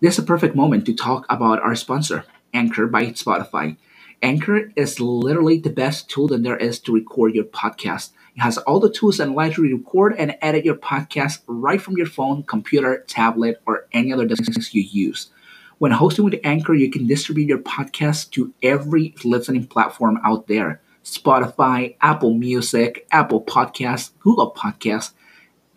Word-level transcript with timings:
This 0.00 0.14
is 0.14 0.20
a 0.20 0.26
perfect 0.26 0.54
moment 0.54 0.86
to 0.86 0.94
talk 0.94 1.26
about 1.28 1.60
our 1.60 1.74
sponsor, 1.74 2.24
Anchor 2.54 2.86
by 2.86 3.06
Spotify. 3.06 3.76
Anchor 4.22 4.70
is 4.76 5.00
literally 5.00 5.58
the 5.58 5.70
best 5.70 6.08
tool 6.08 6.28
that 6.28 6.44
there 6.44 6.56
is 6.56 6.78
to 6.80 6.94
record 6.94 7.34
your 7.34 7.46
podcast. 7.46 8.10
It 8.36 8.40
has 8.42 8.58
all 8.58 8.78
the 8.78 8.92
tools 8.92 9.18
and 9.18 9.32
allows 9.32 9.58
you 9.58 9.68
to 9.68 9.76
record 9.76 10.14
and 10.16 10.38
edit 10.40 10.64
your 10.64 10.76
podcast 10.76 11.40
right 11.48 11.82
from 11.82 11.96
your 11.96 12.06
phone, 12.06 12.44
computer, 12.44 13.04
tablet, 13.08 13.60
or 13.66 13.88
any 13.90 14.12
other 14.12 14.24
device 14.24 14.72
you 14.72 14.82
use. 14.82 15.30
When 15.78 15.90
hosting 15.90 16.24
with 16.24 16.38
Anchor, 16.44 16.74
you 16.74 16.92
can 16.92 17.08
distribute 17.08 17.48
your 17.48 17.58
podcast 17.58 18.30
to 18.32 18.54
every 18.62 19.16
listening 19.24 19.66
platform 19.66 20.20
out 20.24 20.46
there 20.46 20.80
Spotify, 21.02 21.96
Apple 22.00 22.34
Music, 22.34 23.04
Apple 23.10 23.42
Podcasts, 23.42 24.12
Google 24.20 24.52
Podcasts, 24.52 25.12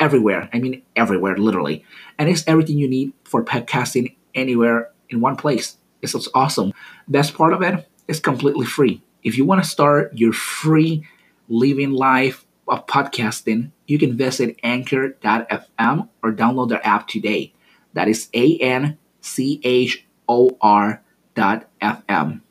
everywhere. 0.02 0.50
I 0.52 0.60
mean, 0.60 0.82
everywhere, 0.96 1.38
literally. 1.38 1.86
And 2.18 2.28
it's 2.28 2.44
everything 2.48 2.78
you 2.78 2.90
need 2.90 3.14
for 3.24 3.46
podcasting 3.46 4.16
anywhere 4.36 4.90
in 5.10 5.22
one 5.22 5.38
place. 5.38 5.78
It's 6.02 6.14
just 6.14 6.28
awesome. 6.34 6.74
Best 7.08 7.36
part 7.36 7.54
of 7.54 7.62
it 7.62 7.88
is 8.08 8.20
completely 8.20 8.66
free. 8.66 9.02
If 9.24 9.38
you 9.38 9.46
want 9.46 9.64
to 9.64 9.70
start 9.70 10.18
your 10.18 10.34
free 10.34 11.08
living 11.48 11.92
life 11.92 12.46
of 12.68 12.88
podcasting, 12.88 13.72
you 13.86 14.00
can 14.00 14.18
visit 14.18 14.60
anchor.fm 14.64 16.10
or 16.24 16.32
download 16.34 16.70
their 16.70 16.86
app 16.86 17.08
today. 17.08 17.54
That 17.94 18.08
is 18.08 18.30
A 18.34 18.58
N 18.58 18.98
C 19.22 19.62
H 19.64 20.06
O 20.28 20.58
R 20.62 21.04
dot 21.36 21.70
FM. 21.82 22.42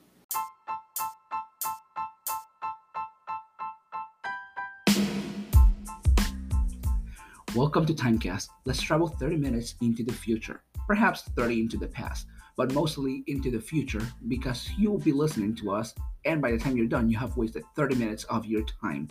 Welcome 7.57 7.85
to 7.87 7.93
Timecast. 7.93 8.49
Let's 8.65 8.81
travel 8.81 9.09
30 9.09 9.37
minutes 9.37 9.75
into 9.81 10.05
the 10.05 10.13
future, 10.13 10.63
perhaps 10.87 11.23
30 11.35 11.63
into 11.63 11.77
the 11.77 11.89
past, 11.89 12.29
but 12.57 12.73
mostly 12.73 13.25
into 13.27 13.51
the 13.51 13.59
future 13.59 14.07
because 14.29 14.71
you 14.79 14.89
will 14.89 15.01
be 15.01 15.11
listening 15.11 15.57
to 15.57 15.73
us, 15.73 15.93
and 16.25 16.41
by 16.41 16.53
the 16.53 16.59
time 16.59 16.77
you're 16.77 16.87
done, 16.87 17.11
you 17.11 17.19
have 17.19 17.37
wasted 17.37 17.65
30 17.75 17.97
minutes 17.97 18.23
of 18.25 18.47
your 18.47 18.63
time. 18.81 19.09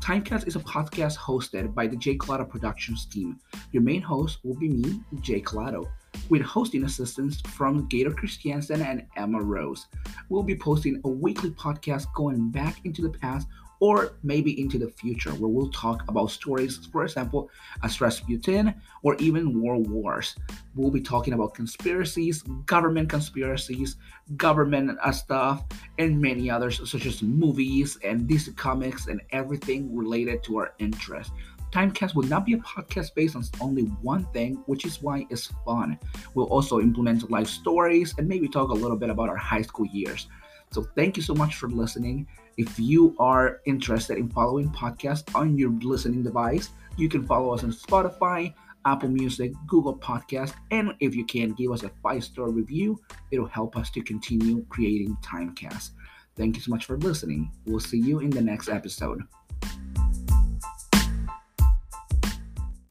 Timecast 0.00 0.46
is 0.46 0.54
a 0.54 0.60
podcast 0.60 1.18
hosted 1.18 1.74
by 1.74 1.88
the 1.88 1.96
J 1.96 2.16
Collado 2.16 2.48
Productions 2.48 3.06
team. 3.06 3.40
Your 3.72 3.82
main 3.82 4.02
host 4.02 4.38
will 4.44 4.56
be 4.56 4.68
me, 4.68 5.00
J 5.20 5.40
Collado, 5.40 5.90
with 6.28 6.42
hosting 6.42 6.84
assistance 6.84 7.40
from 7.40 7.88
Gator 7.88 8.12
Christiaansen 8.12 8.82
and 8.82 9.04
Emma 9.16 9.42
Rose. 9.42 9.88
We'll 10.28 10.44
be 10.44 10.56
posting 10.56 11.00
a 11.04 11.08
weekly 11.08 11.50
podcast 11.50 12.06
going 12.14 12.52
back 12.52 12.84
into 12.84 13.02
the 13.02 13.10
past 13.10 13.48
or 13.80 14.12
maybe 14.22 14.60
into 14.60 14.78
the 14.78 14.88
future 14.88 15.30
where 15.30 15.48
we'll 15.48 15.70
talk 15.70 16.04
about 16.08 16.30
stories, 16.30 16.86
for 16.92 17.02
example, 17.02 17.50
as 17.82 18.00
Rasputin 18.00 18.74
or 19.02 19.16
even 19.16 19.60
world 19.62 19.90
wars. 19.90 20.36
We'll 20.74 20.90
be 20.90 21.00
talking 21.00 21.32
about 21.32 21.54
conspiracies, 21.54 22.42
government 22.66 23.08
conspiracies, 23.08 23.96
government 24.36 24.98
uh, 25.02 25.12
stuff, 25.12 25.64
and 25.98 26.20
many 26.20 26.50
others, 26.50 26.88
such 26.88 27.06
as 27.06 27.22
movies 27.22 27.98
and 28.04 28.28
DC 28.28 28.54
comics 28.56 29.06
and 29.06 29.20
everything 29.32 29.96
related 29.96 30.44
to 30.44 30.58
our 30.58 30.74
interest. 30.78 31.32
Timecast 31.72 32.14
will 32.14 32.24
not 32.24 32.44
be 32.44 32.54
a 32.54 32.58
podcast 32.58 33.14
based 33.14 33.36
on 33.36 33.44
only 33.60 33.82
one 34.02 34.24
thing, 34.32 34.62
which 34.66 34.84
is 34.84 35.00
why 35.00 35.26
it's 35.30 35.52
fun. 35.64 35.98
We'll 36.34 36.46
also 36.46 36.80
implement 36.80 37.30
live 37.30 37.48
stories 37.48 38.14
and 38.18 38.28
maybe 38.28 38.48
talk 38.48 38.70
a 38.70 38.74
little 38.74 38.96
bit 38.96 39.08
about 39.08 39.28
our 39.28 39.36
high 39.36 39.62
school 39.62 39.86
years. 39.86 40.26
So 40.72 40.86
thank 40.96 41.16
you 41.16 41.22
so 41.22 41.34
much 41.34 41.56
for 41.56 41.68
listening. 41.68 42.26
If 42.56 42.78
you 42.78 43.16
are 43.18 43.60
interested 43.66 44.18
in 44.18 44.28
following 44.28 44.70
podcasts 44.70 45.34
on 45.34 45.58
your 45.58 45.70
listening 45.70 46.22
device, 46.22 46.70
you 46.96 47.08
can 47.08 47.26
follow 47.26 47.54
us 47.54 47.64
on 47.64 47.72
Spotify, 47.72 48.54
Apple 48.86 49.08
Music, 49.08 49.52
Google 49.66 49.96
Podcast, 49.96 50.54
and 50.70 50.94
if 51.00 51.14
you 51.14 51.24
can 51.24 51.52
give 51.52 51.72
us 51.72 51.82
a 51.82 51.90
five-star 52.02 52.50
review, 52.50 53.00
it'll 53.30 53.46
help 53.46 53.76
us 53.76 53.90
to 53.90 54.02
continue 54.02 54.64
creating 54.68 55.16
Timecast. 55.22 55.90
Thank 56.36 56.56
you 56.56 56.62
so 56.62 56.70
much 56.70 56.84
for 56.86 56.96
listening. 56.98 57.50
We'll 57.66 57.80
see 57.80 57.98
you 57.98 58.20
in 58.20 58.30
the 58.30 58.40
next 58.40 58.68
episode. 58.68 59.22